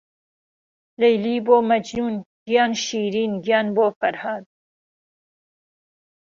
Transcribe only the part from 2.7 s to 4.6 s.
شیرین گیان بۆ فهرهاد